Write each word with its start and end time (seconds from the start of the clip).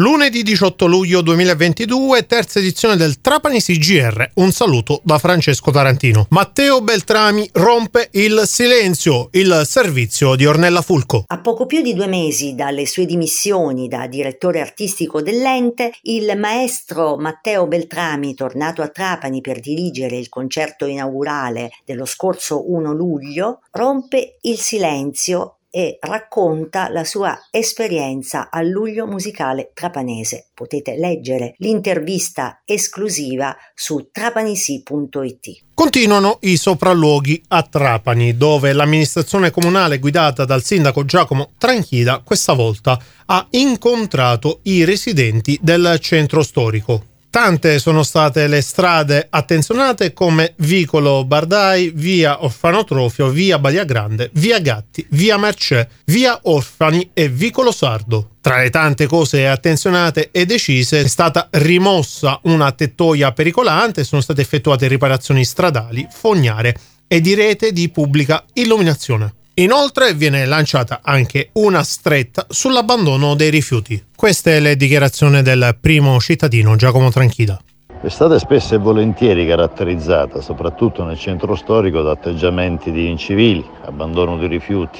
Lunedì 0.00 0.44
18 0.44 0.86
luglio 0.86 1.22
2022, 1.22 2.24
terza 2.26 2.60
edizione 2.60 2.94
del 2.94 3.20
Trapani 3.20 3.60
CGR. 3.60 4.30
Un 4.34 4.52
saluto 4.52 5.00
da 5.02 5.18
Francesco 5.18 5.72
Tarantino. 5.72 6.28
Matteo 6.30 6.80
Beltrami 6.82 7.50
rompe 7.54 8.08
il 8.12 8.42
silenzio, 8.44 9.26
il 9.32 9.62
servizio 9.64 10.36
di 10.36 10.46
Ornella 10.46 10.82
Fulco. 10.82 11.24
A 11.26 11.40
poco 11.40 11.66
più 11.66 11.82
di 11.82 11.94
due 11.94 12.06
mesi 12.06 12.54
dalle 12.54 12.86
sue 12.86 13.06
dimissioni 13.06 13.88
da 13.88 14.06
direttore 14.06 14.60
artistico 14.60 15.20
dell'ente, 15.20 15.90
il 16.02 16.32
maestro 16.38 17.16
Matteo 17.16 17.66
Beltrami, 17.66 18.34
tornato 18.34 18.82
a 18.82 18.90
Trapani 18.90 19.40
per 19.40 19.58
dirigere 19.58 20.16
il 20.16 20.28
concerto 20.28 20.86
inaugurale 20.86 21.70
dello 21.84 22.04
scorso 22.04 22.70
1 22.70 22.92
luglio, 22.92 23.62
rompe 23.72 24.36
il 24.42 24.58
silenzio 24.58 25.57
e 25.70 25.98
racconta 26.00 26.88
la 26.88 27.04
sua 27.04 27.38
esperienza 27.50 28.48
al 28.50 28.68
luglio 28.68 29.06
musicale 29.06 29.70
trapanese. 29.74 30.48
Potete 30.54 30.96
leggere 30.96 31.54
l'intervista 31.58 32.62
esclusiva 32.64 33.56
su 33.74 34.08
trapanisi.it. 34.10 35.64
Continuano 35.74 36.38
i 36.42 36.56
sopralluoghi 36.56 37.42
a 37.48 37.62
Trapani, 37.62 38.36
dove 38.36 38.72
l'amministrazione 38.72 39.50
comunale 39.50 39.98
guidata 39.98 40.44
dal 40.44 40.64
sindaco 40.64 41.04
Giacomo 41.04 41.50
Tranchida 41.56 42.22
questa 42.24 42.52
volta 42.54 43.00
ha 43.26 43.46
incontrato 43.50 44.60
i 44.64 44.84
residenti 44.84 45.58
del 45.62 45.98
centro 46.00 46.42
storico. 46.42 47.07
Tante 47.30 47.78
sono 47.78 48.04
state 48.04 48.46
le 48.46 48.62
strade 48.62 49.26
attenzionate 49.28 50.14
come 50.14 50.54
Vicolo 50.56 51.26
Bardai, 51.26 51.92
via 51.94 52.42
Orfanotrofio, 52.42 53.28
via 53.28 53.58
Badia 53.58 53.84
Grande, 53.84 54.30
via 54.32 54.58
Gatti, 54.60 55.06
via 55.10 55.36
Mercè, 55.36 55.86
via 56.06 56.38
Orfani 56.44 57.10
e 57.12 57.28
Vicolo 57.28 57.70
Sardo. 57.70 58.30
Tra 58.40 58.62
le 58.62 58.70
tante 58.70 59.06
cose 59.06 59.46
attenzionate 59.46 60.30
e 60.32 60.46
decise 60.46 61.02
è 61.02 61.06
stata 61.06 61.48
rimossa 61.50 62.40
una 62.44 62.72
tettoia 62.72 63.30
pericolante, 63.32 64.04
sono 64.04 64.22
state 64.22 64.40
effettuate 64.40 64.88
riparazioni 64.88 65.44
stradali, 65.44 66.08
fognare 66.10 66.74
e 67.06 67.20
di 67.20 67.34
rete 67.34 67.72
di 67.72 67.90
pubblica 67.90 68.42
illuminazione. 68.54 69.34
Inoltre 69.54 70.14
viene 70.14 70.46
lanciata 70.46 71.00
anche 71.02 71.50
una 71.54 71.82
stretta 71.82 72.46
sull'abbandono 72.48 73.34
dei 73.34 73.50
rifiuti. 73.50 74.02
Questa 74.18 74.50
è 74.50 74.58
la 74.58 74.74
dichiarazione 74.74 75.42
del 75.42 75.78
primo 75.80 76.18
cittadino 76.18 76.74
Giacomo 76.74 77.08
Tranchida. 77.08 77.56
L'estate 78.00 78.40
spesso 78.40 78.74
e 78.74 78.78
volentieri 78.78 79.46
caratterizzata, 79.46 80.40
soprattutto 80.40 81.04
nel 81.04 81.16
centro 81.16 81.54
storico, 81.54 82.02
da 82.02 82.10
atteggiamenti 82.10 82.90
di 82.90 83.08
incivili, 83.08 83.64
abbandono 83.84 84.36
di 84.36 84.48
rifiuti, 84.48 84.98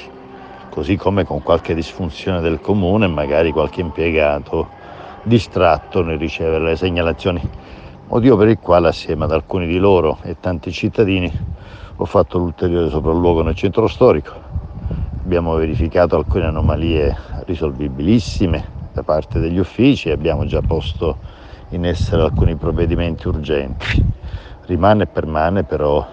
così 0.69 0.95
come 0.95 1.25
con 1.25 1.43
qualche 1.43 1.75
disfunzione 1.75 2.39
del 2.39 2.61
comune 2.61 3.07
e 3.07 3.09
magari 3.09 3.51
qualche 3.51 3.81
impiegato 3.81 4.69
distratto 5.23 6.01
nel 6.01 6.17
ricevere 6.17 6.63
le 6.63 6.77
segnalazioni, 6.77 7.41
motivo 8.07 8.37
per 8.37 8.47
il 8.47 8.59
quale 8.59 8.87
assieme 8.87 9.25
ad 9.25 9.33
alcuni 9.33 9.67
di 9.67 9.79
loro 9.79 10.19
e 10.21 10.37
tanti 10.39 10.71
cittadini 10.71 11.29
ho 11.97 12.05
fatto 12.05 12.37
l'ulteriore 12.37 12.89
sopralluogo 12.89 13.41
nel 13.41 13.55
centro 13.55 13.89
storico 13.89 14.47
abbiamo 15.21 15.53
verificato 15.55 16.15
alcune 16.15 16.45
anomalie 16.45 17.13
risolvibilissime 17.45 18.78
da 18.99 19.03
parte 19.03 19.39
degli 19.39 19.57
uffici 19.57 20.09
e 20.09 20.11
abbiamo 20.11 20.45
già 20.45 20.61
posto 20.61 21.17
in 21.69 21.85
essere 21.85 22.21
alcuni 22.21 22.55
provvedimenti 22.55 23.27
urgenti. 23.27 24.03
Rimane 24.65 25.03
e 25.03 25.07
permane 25.07 25.63
però 25.63 26.05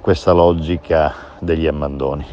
questa 0.00 0.32
logica 0.32 1.14
degli 1.38 1.66
abbandoni. 1.66 2.26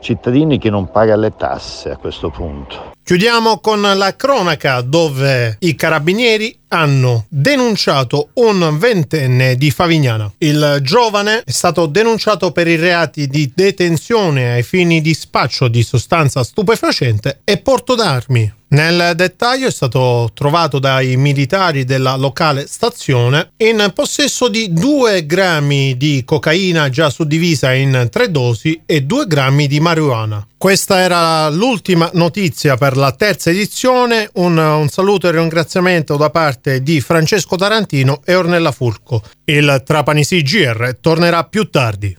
Cittadini 0.00 0.58
che 0.58 0.70
non 0.70 0.90
pagano 0.90 1.22
le 1.22 1.36
tasse 1.36 1.90
a 1.90 1.96
questo 1.96 2.30
punto. 2.30 2.90
Chiudiamo 3.04 3.58
con 3.58 3.80
la 3.80 4.14
cronaca 4.16 4.80
dove 4.80 5.56
i 5.60 5.74
carabinieri 5.74 6.56
hanno 6.68 7.26
denunciato 7.28 8.28
un 8.34 8.78
ventenne 8.78 9.56
di 9.56 9.70
Favignana. 9.70 10.32
Il 10.38 10.78
giovane 10.82 11.42
è 11.44 11.50
stato 11.50 11.86
denunciato 11.86 12.52
per 12.52 12.68
i 12.68 12.76
reati 12.76 13.26
di 13.26 13.52
detenzione 13.54 14.52
ai 14.52 14.62
fini 14.62 15.00
di 15.00 15.14
spaccio 15.14 15.68
di 15.68 15.82
sostanza 15.82 16.42
stupefacente 16.42 17.40
e 17.44 17.58
porto 17.58 17.94
d'armi. 17.94 18.60
Nel 18.72 19.12
dettaglio 19.16 19.66
è 19.66 19.70
stato 19.70 20.30
trovato 20.32 20.78
dai 20.78 21.16
militari 21.18 21.84
della 21.84 22.16
locale 22.16 22.66
stazione 22.66 23.50
in 23.58 23.92
possesso 23.94 24.48
di 24.48 24.72
2 24.72 25.26
grammi 25.26 25.98
di 25.98 26.22
cocaina 26.24 26.88
già 26.88 27.10
suddivisa 27.10 27.74
in 27.74 28.08
tre 28.10 28.30
dosi 28.30 28.80
e 28.86 29.02
2 29.02 29.26
grammi 29.26 29.66
di 29.66 29.78
marijuana. 29.78 30.46
Questa 30.56 31.00
era 31.00 31.50
l'ultima 31.50 32.08
notizia 32.14 32.78
per 32.78 32.96
la 32.96 33.12
terza 33.12 33.50
edizione. 33.50 34.30
Un, 34.34 34.56
un, 34.56 34.88
saluto 34.88 35.28
e 35.28 35.32
ringraziamento 35.32 36.16
da 36.16 36.30
parte 36.30 36.82
di 36.82 37.02
Francesco 37.02 37.56
Tarantino 37.56 38.22
e 38.24 38.34
Ornella 38.36 38.72
Fulco. 38.72 39.22
Il 39.44 39.82
Trapani 39.84 40.24
CGR 40.24 40.96
tornerà 40.98 41.44
più 41.44 41.68
tardi. 41.68 42.16